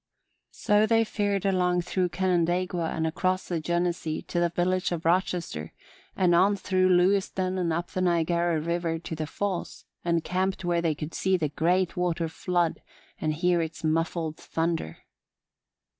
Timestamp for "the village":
4.39-4.91